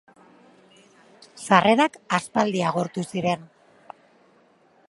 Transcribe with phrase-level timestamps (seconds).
[1.43, 3.49] Sarrerak aspaldi agortu ziren.